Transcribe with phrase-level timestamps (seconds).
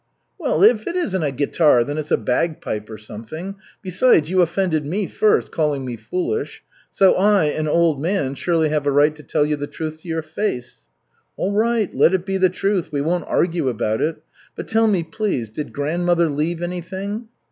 [0.39, 3.57] '""Well, if it isn't a guitar, then it's a bagpipe or something.
[3.83, 6.63] Besides, you offended me first, called me foolish.
[6.89, 10.07] So I, an old man, surely have a right to tell you the truth to
[10.07, 10.87] your face."
[11.37, 12.91] "All right, let it be the truth.
[12.91, 14.15] We won't argue about it.
[14.55, 17.27] But tell me, please, did grandmother leave anything?"